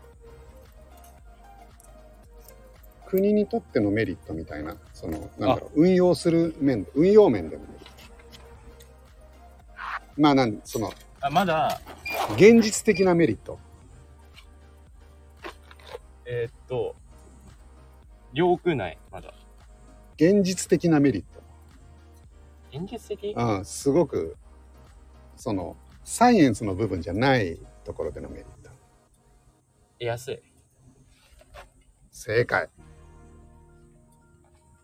[3.05, 7.91] 国にとってのメリットみたいな、その、なんだろう、運用する面、運用面でのメリット。
[10.17, 11.79] まあ、なん、その、あ、まだ、
[12.35, 13.57] 現実的なメリット。
[16.25, 16.93] えーっと、
[18.33, 19.33] 領空内、まだ。
[20.17, 21.23] 現実的なメリッ
[22.73, 23.35] 現実的？
[23.35, 23.57] ト。
[23.57, 24.35] うん、すごく、
[25.35, 28.71] その、サイエンスの部分じゃないところでのメリット。
[29.99, 30.41] 安い。
[32.11, 32.69] 正解。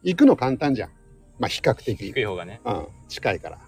[0.03, 0.91] 行くの簡単じゃん。
[1.39, 1.95] まあ、比較的。
[1.97, 2.61] 低い方がね。
[2.63, 3.59] うん、近いから。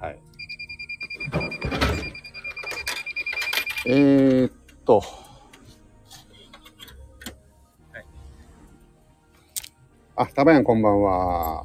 [0.00, 0.18] はい。
[3.86, 4.52] えー、っ
[4.84, 5.02] と。
[10.20, 11.64] あ、タバヤンこんばんは。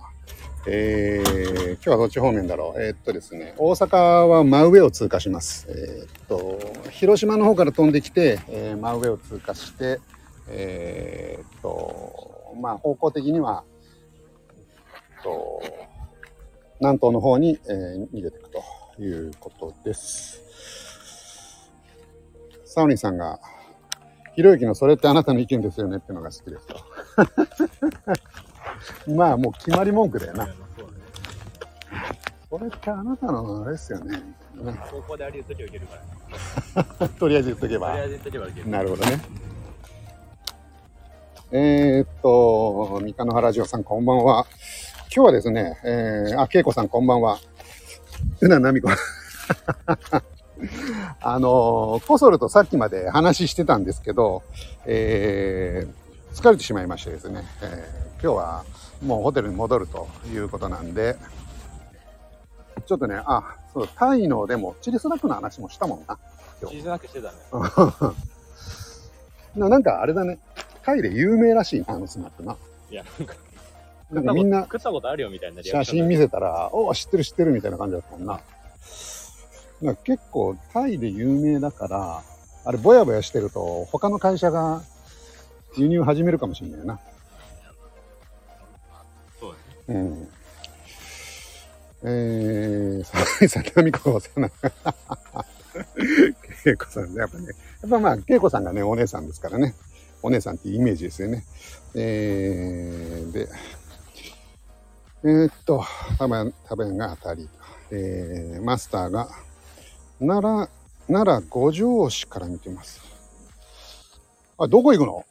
[0.66, 2.82] えー、今日はどっち方面だろう？
[2.82, 5.68] えーっとですね、大阪は真上を通過します。
[5.70, 6.58] えーっと、
[6.90, 10.00] 広島の方から飛んできて、えー真上を通過して、
[10.48, 13.66] えーっと、まあ方向的には、
[14.58, 15.62] えっと、
[16.80, 18.50] 南東の方に、えー逃げていく
[18.96, 20.42] ということです。
[22.64, 23.38] サオリンさんが、
[24.36, 26.76] ひろゆきのそれってあなたの意見ですよねってのが好きですと。
[29.16, 30.50] まあもう決まり文句だよな。
[32.50, 34.18] それってあなたのあれですよね。
[34.56, 35.96] ね高校であれ言っときゃいけるか
[37.00, 37.08] ら。
[37.20, 38.04] とりあえず言っとけばとりあ。
[38.06, 38.70] えず言っとけばいける。
[38.70, 39.22] なるほどね。
[41.52, 44.46] えー、っと、三日野原城さんこんばんは。
[45.16, 47.40] 今日はですね、えー、あ、恵子さんこんばんは。
[48.42, 48.90] う ななみこ。
[51.22, 54.44] あのー、コソルとさっきまで話してたんですけど、
[54.86, 58.66] えー、疲れてしまいましてですね、えー今日は
[59.04, 61.16] もうホテルに戻るということなんで、
[62.88, 66.18] ちょっとね、あ、そう、タイのでも、チリスナックの話もしたもんな。
[66.60, 67.36] 今日チーズなくしてたね。
[69.56, 70.40] ななんかあれだね。
[70.82, 72.58] タイで有名らしいな、あのスナックな。
[72.90, 73.36] いや、なんか、
[74.12, 78.40] なんかみんな食ったことあるよみたいなリア写真見せたら、お知ってる知ってるみたいな感じだったもんな。
[79.82, 82.24] なんか結構タイで有名だから、
[82.64, 84.82] あれぼやぼやしてると他の会社が
[85.78, 87.00] 輸入始めるかもしれないな。
[89.40, 89.56] そう
[89.88, 90.00] だね。
[90.00, 90.30] うん。
[92.08, 94.50] えー、さ、さなみこさんな。
[96.64, 97.48] けいこさんね、やっぱね。
[97.48, 97.52] や
[97.88, 99.76] っぱまあ、けいこさんがね、お姉さんですからね。
[100.22, 101.44] お姉さんってイメージですよね。
[101.94, 103.48] えー、で、
[105.24, 105.84] えーっと、
[106.18, 107.50] 多分、多分が当たり。
[107.92, 109.30] えー、マスターが、
[110.26, 110.68] 奈良、
[111.08, 113.02] 奈良五条市から見てます。
[114.58, 115.26] あ、どこ行くの？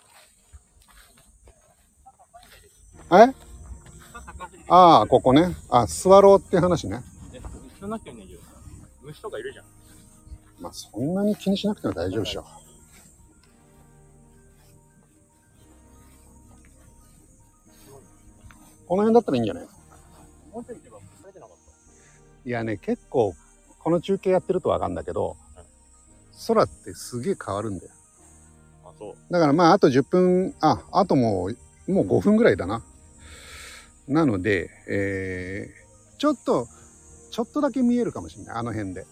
[3.18, 3.34] え？
[4.68, 5.56] ああ、ここね。
[5.68, 7.02] あ、スワローって話ね。
[9.02, 9.64] 虫とかいるじゃん。
[10.60, 12.44] まあ、そんなに気にしなくても大丈夫でしょ。
[18.86, 19.66] この辺だったらいいんじゃない？
[22.46, 23.34] いやね、結構、
[23.84, 25.36] この中継やってるとわかるんだけど、
[26.48, 27.92] 空ってすげえ変わるんだよ。
[28.82, 28.88] た。
[28.88, 29.32] あ、そう。
[29.32, 31.50] だからまあ、あと10分、あ、あとも
[31.86, 32.82] う、もう5分ぐらいだな。
[34.08, 36.66] なので、えー、ちょっと、
[37.30, 39.06] ちょっとだけ見えるかもしれない、あの辺で。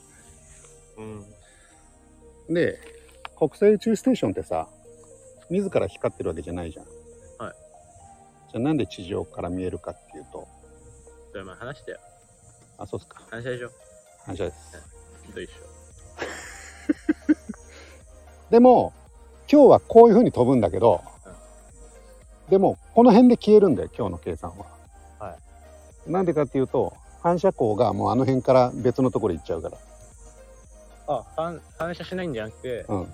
[2.48, 2.54] うん。
[2.54, 2.78] で、
[3.38, 4.68] 国際宇宙ステーションってさ、
[5.50, 6.86] 自ら光ってるわけじゃないじゃん。
[6.86, 7.54] はい。
[8.52, 10.48] じゃあなんで地上から見えるかっていうと、
[11.30, 11.98] それ前話したよ。
[12.78, 13.22] あ、そうっすか。
[13.30, 13.70] 反射でしょ。
[14.24, 14.72] 反射です。
[15.32, 15.52] と一緒。
[18.50, 18.92] でも、
[19.50, 21.02] 今日はこういう風に飛ぶんだけど、
[22.50, 24.66] でも、この辺で消えるんだよ、今日の計算は。。
[25.18, 25.36] はい
[26.04, 29.78] なんでかっていうと、反射光がもうあの辺から別のところ行っちゃうから。
[31.06, 33.06] あ、反反射しないんじゃなくて、うん。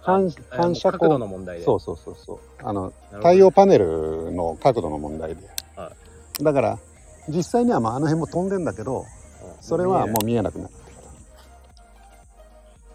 [0.00, 1.20] 反あ反射角度光。
[1.20, 1.64] の問題で。
[1.64, 2.38] そうそうそうそう。
[2.62, 5.42] あの、太陽パネルの角度の問題で。
[5.76, 5.90] は
[6.40, 6.78] だから、
[7.28, 9.21] 実際にはまああの辺も飛んでんだけど、うん
[9.60, 11.02] それはもう見えなくなってきた。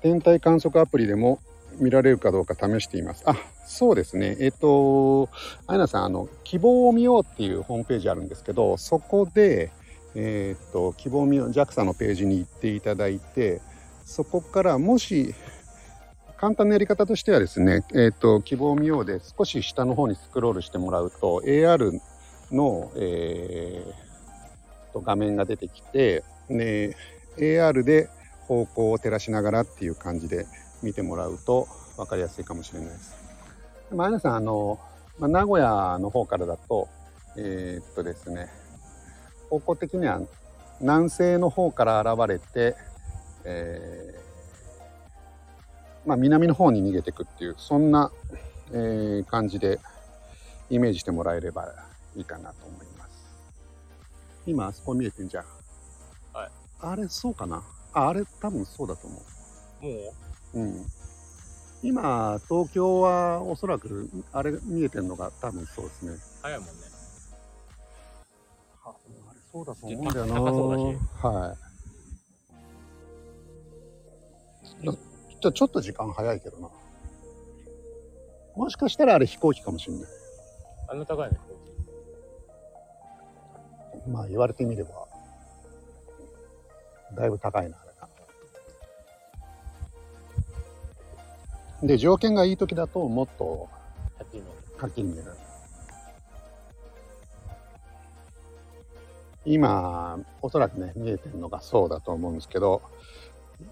[0.01, 1.39] 天体観測アプリでも
[1.79, 3.23] 見られるかどうか試しています。
[3.25, 4.37] あ、そうですね。
[4.39, 5.29] えっ、と、
[5.67, 9.71] あやなさん、あの、希望を見ようっていうホームページあるんですけど、そこで、
[10.15, 13.61] えっ、と、希望を見よう、JAXA のページに行っていただいて、
[14.05, 15.35] そこからもし、
[16.37, 21.99] 簡単なやり方としてはですね、えっ、と、希望を見ようで少し下の方にスクロールしてもらうと、AR
[22.51, 24.07] の、えー
[24.97, 26.95] と画面が出てきて、で
[27.37, 28.09] AR で
[28.47, 30.45] 方向を照らしながらっていう感じで
[30.81, 33.15] 見てもらうと分かりやすいかもしれないです。
[33.91, 34.79] 前田さん、あの、
[35.19, 36.87] まあ、名古屋の方からだと、
[37.37, 38.49] えーっとですね、
[39.49, 40.21] 方向的には
[40.79, 42.75] 南西の方から現れて、
[43.45, 48.11] えーまあ、南の方に逃げていくっていう、そんな、
[48.71, 49.79] えー感じで
[50.69, 51.73] イメージしてもらえれば
[52.15, 53.11] いいかなと思います。
[54.45, 55.45] 今、あそこ見えてんじゃん。
[56.79, 56.93] はい。
[56.93, 57.63] あれ、そうかな？
[57.93, 59.21] あ、あれ、多分そうだと思も
[59.83, 60.57] う？
[60.57, 60.85] ううん。
[61.83, 66.17] 今、東京はおそらく、あれ見えてんのが多分そうですね。
[66.41, 66.73] 早いもんね。
[68.83, 68.93] ああ
[69.33, 70.33] れ、そうだと思うんだよな。
[70.35, 70.75] 高そう
[71.23, 71.57] だはい。
[74.85, 76.69] なじゃあちょっと時間早いけどな。
[78.55, 80.05] もしかしたらあれ飛行機かもしれない。
[80.89, 81.37] あんな高いの
[84.07, 85.06] まあ言われてみれば、
[87.15, 87.91] だいぶ高いな、あれ
[91.81, 91.87] な。
[91.87, 93.69] で、条件がいい時だともっと
[94.17, 95.31] はっきり見えるはっきり見える。
[99.45, 102.81] 今、おそらくね、見えてるのがそうだと思うんですけど、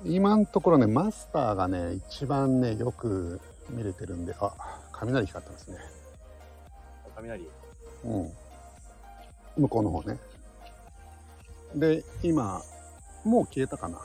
[0.06, 4.54] 今のところね、マスターがね、一番ね、よく見れてるんで、あ、
[4.94, 5.78] 雷光ってますね。
[7.16, 7.50] 雷。
[8.06, 8.32] うん。
[9.58, 10.18] 向こうの方ね。
[11.76, 12.62] で、今、
[13.26, 14.00] もう消えたかな。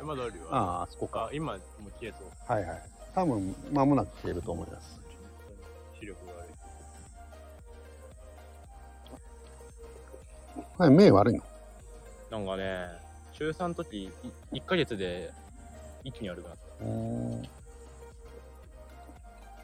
[0.00, 0.46] えまだあるよ。
[0.50, 1.24] ああ、あそこか。
[1.26, 1.60] あ、今もう
[2.00, 2.28] 消えそう。
[2.52, 2.82] はいはい。
[3.14, 5.00] 多分、間もなく消えると思います。
[5.98, 6.52] 視力が悪い。
[10.78, 11.42] はい、目悪いの？
[12.30, 12.86] なんかね、
[13.32, 15.32] 中3の時、い1ヶ月で
[16.04, 16.60] 一気に悪くなった。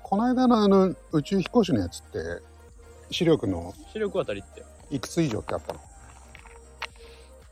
[0.03, 2.43] この間のあの、宇宙飛行士のやつって、
[3.11, 4.65] 視力の視力は足りって。
[4.91, 5.81] いくつ以上ってあったの？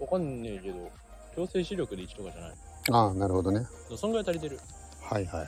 [0.01, 0.91] わかんねえけど、
[1.35, 2.53] 強制視力で1とかじゃない。
[2.91, 3.67] ああ、なるほどね。
[3.97, 4.59] そんぐらい足りてる。
[5.03, 5.47] はいはい。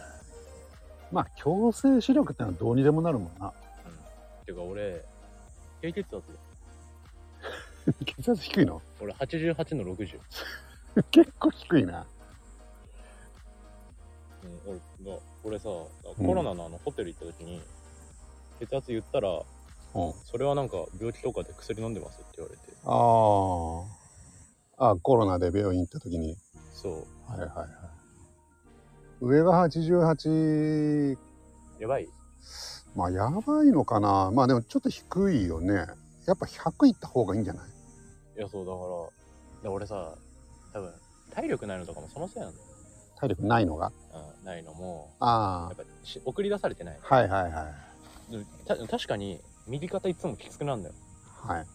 [1.12, 3.52] まあ、強制視力ってのはどうにでもなるもんな。
[4.46, 5.04] てか俺、
[5.80, 6.22] 低血圧
[8.04, 8.80] 血圧低いの？
[9.00, 10.18] 俺88の60。
[11.10, 12.06] 結構低いな。
[14.42, 17.62] うん、俺が俺さ、うんコロナのあのホテル行った時に、
[18.60, 19.30] 血圧言ったら、
[19.94, 20.12] うん。
[20.24, 22.62] それはなんか病気とかで薬飲んでますって言われて。
[22.84, 24.03] ああ。
[24.76, 26.36] あ、コロナで病院行った時に。
[26.72, 26.92] そう。
[27.30, 27.68] はいはいはい。
[29.20, 31.16] 上が88、
[31.78, 32.08] やばい。
[32.94, 34.30] まあやばいのかな。
[34.32, 35.74] まあでもちょっと低いよね。
[36.26, 37.64] やっぱ100いった方がいいんじゃない？
[38.36, 38.78] いや、そう、だか
[39.62, 40.14] ら、で俺さ、
[40.72, 40.92] 多分、
[41.30, 42.64] 体力ないのとかもそのせいなんだよ。
[43.16, 43.92] 体力ないのが？
[44.40, 46.98] うん、ないのも、あやっぱし送り出されてない。
[47.10, 47.14] あ。
[47.14, 47.72] はいはいは
[48.66, 50.94] た確かに、右肩いつもきつくなるんだよ。
[51.42, 51.66] はい。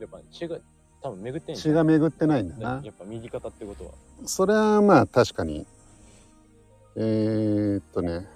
[0.00, 0.58] やっぱ血が、
[1.02, 2.80] 多分巡ってんじ血ゃんが巡ってないんだな。
[2.80, 3.90] ねやっぱ右肩ってことは。
[4.24, 5.66] それはまあ確かに。
[6.96, 8.28] えー、っとね。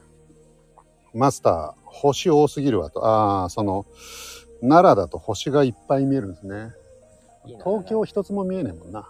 [1.14, 3.06] マスター、星多すぎるわと。
[3.06, 3.86] ああ、その、
[4.60, 6.72] 奈良だと星がいっぱい見えるんですね。
[7.46, 9.08] いいな東京一つも見えねえもんな。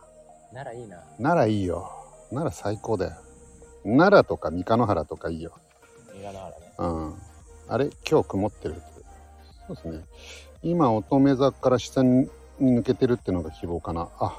[0.53, 1.03] ならいいな。
[1.19, 1.91] 奈良いいよ。
[2.31, 3.13] 奈良最高だよ。
[3.83, 5.53] 奈良とか三日野原とかいいよ。
[6.15, 6.73] 映画ながらね。
[6.79, 7.15] うん。
[7.69, 7.91] あれ？
[8.09, 8.75] 今日曇ってる。
[9.67, 10.05] そうですね。
[10.63, 12.31] 今乙女座から下に
[12.61, 14.09] 抜けてるってのが希望かな。
[14.19, 14.39] あ、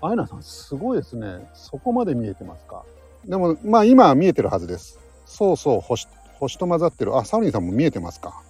[0.00, 1.48] アイナさんすごいですね。
[1.54, 2.84] そこまで見えてますか？
[3.24, 4.98] でも、まあ今は見えてるはずです。
[5.26, 6.08] そうそう、星、
[6.40, 7.16] 星と混ざってる。
[7.16, 8.42] あ、サウリンさんも見えてますか？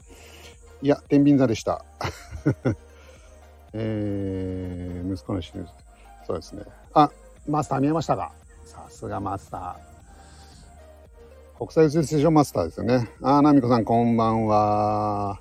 [0.81, 1.85] いや、天秤座でした。
[3.75, 5.69] えー、息子の死ぬ。
[6.27, 6.63] そうですね。
[6.95, 7.11] あ、
[7.47, 8.33] マスター見えましたか？
[8.65, 9.93] さすがマスター。
[11.59, 13.11] 国際宇宙ステーションマスターですよね。
[13.23, 15.39] あー、ナミコさんこんばんは。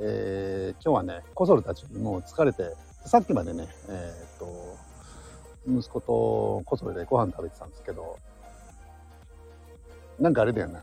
[0.00, 2.74] えー、今日はね、コソルたちもう疲れて、
[3.04, 4.76] さっきまでね、えーっと、
[5.66, 8.18] 息子とコソルでご飯食べてたんですけど、
[10.18, 10.82] なんかあれだよな。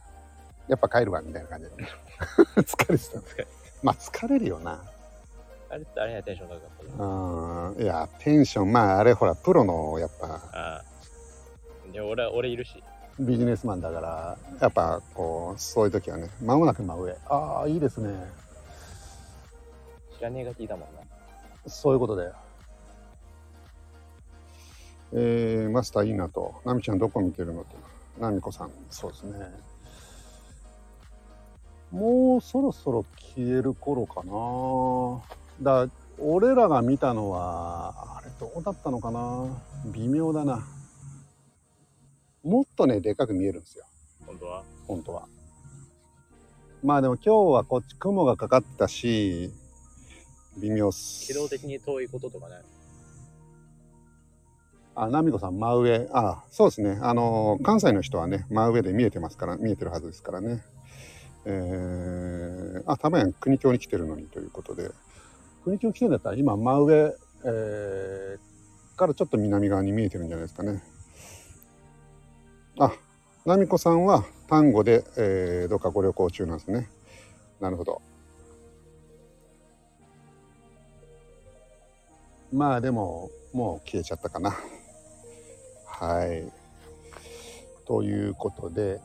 [0.67, 1.71] やっぱ帰るわ、みたいな感じで。
[2.63, 3.47] 疲れてた。
[3.83, 4.83] まあ疲れるよな。
[5.69, 7.05] あれってあれにはテンション高かったな。
[7.05, 7.81] うん。
[7.81, 10.83] いや、テンション、まああれほら、プロのやっぱああ。
[11.91, 12.83] で、俺は、俺いるし。
[13.19, 17.15] ビジネスマンだから、やっぱこう、そういう時はね、間もなく真上。
[17.27, 18.13] ああ、いいですね。
[20.17, 21.01] 知らねえが聞いたもんな。
[21.69, 22.33] そういうことだよ。
[25.13, 26.55] えー、マスターいいなと。
[26.65, 27.67] ナミちゃんどこ見てるのと。
[28.19, 29.53] ナミコさん、そうですね。
[31.91, 33.05] もうそろそろ
[33.35, 35.85] 消える頃かな。
[35.85, 39.47] だ俺らが見たのは、あれどうだったのかな。
[39.93, 40.65] 微妙だな。
[42.43, 43.85] もっとね、でかく見えるんですよ。
[44.25, 44.63] 本当は？
[44.87, 45.27] 本当は。
[46.83, 49.51] まあでも今日はこっち雲がかかってたし、
[50.57, 51.27] 微妙っす。
[51.27, 52.63] 軌道的に遠いこととかない？
[54.95, 56.09] あ、ナミコさん、真上。
[56.13, 56.99] あ、そうですね。
[57.01, 60.63] あの、関西の人はね、真上で見えてますから、見えてるはずですからね。
[61.43, 64.91] えー、あ、たまやん、国境に来てるのにということで。
[65.65, 70.81] 国境来てるんだったら、今、真上、えー、からちょっと南側に見えてるんじゃないですかね。
[72.79, 72.93] あ、
[73.45, 76.89] ナミコさんは丹後で、えー、どっかご旅行中なんですね。
[77.59, 78.01] なるほど。
[82.51, 84.55] まあでも、もう消えちゃったかな。
[85.85, 86.51] はい。
[87.85, 88.99] ということで、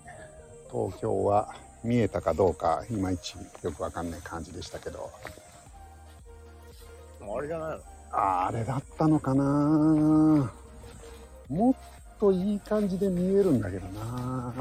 [0.70, 5.10] 東京は見えたかどうか、いまいちよくわかんない感じでしたけど、
[7.20, 7.82] あれじゃないの？
[8.12, 10.52] ああれだったのかな
[11.48, 11.74] もっ
[12.18, 14.52] といい感じで見えるんだけどな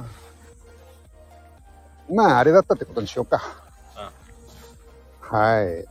[2.12, 3.42] まあ、あれだったってことにしようか。
[5.22, 5.86] はい。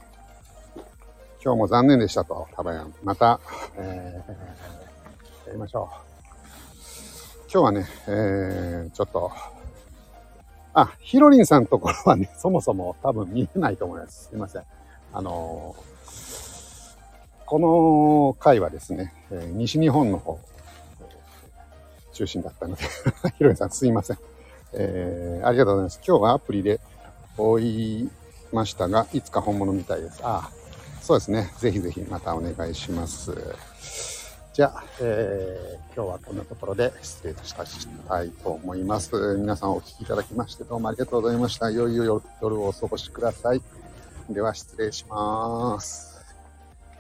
[1.43, 2.93] 今日も残念でしたと、タバヤン。
[3.05, 3.39] また、
[3.76, 6.09] えー、やりましょう。
[7.51, 9.30] 今日はね、えー、ちょっと、
[10.74, 14.28] あ、ヒロリンさんのところはね、 そもそも多分見えないと思います。
[14.30, 14.64] すいません。
[15.12, 15.89] あのー
[17.47, 20.39] この回はですね、えー西日本の方、
[22.12, 22.82] 中心だったので、
[23.39, 24.18] ヒロリンさんすいません。
[24.74, 26.01] えーありがとうございます。
[26.07, 26.80] 今日はアプリで
[27.39, 28.11] 追い
[28.53, 30.20] ましたが、いつか本物みたいです。
[30.22, 30.51] あ、
[31.09, 31.50] そうですね。
[31.56, 33.34] ぜひぜひまたお願いします。
[34.52, 39.11] じゃあ、えー今日はこんなところで失礼いたしたいと思います。
[39.38, 41.70] 皆さんお聞きいただきましてどうもありがとうございました。
[41.70, 43.62] 良い夜夜をお過ごしください。
[44.28, 46.22] では失礼します。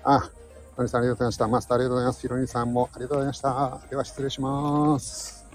[0.02, 0.30] あ、
[0.78, 1.48] のりさんありがとうございました。
[1.48, 2.20] マスターありがとうございます。
[2.22, 3.80] ひろにさんもありがとうございました。
[3.90, 5.46] では失礼します。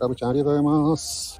[0.00, 1.38] ラブちゃんありがとうございます。